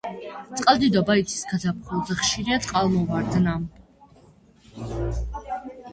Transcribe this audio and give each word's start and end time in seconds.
წყალდიდობა 0.59 1.17
იცის 1.23 1.43
გაზაფხულზე, 1.51 2.17
ხშირია 2.21 2.59
წყალმოვარდნა. 2.65 3.57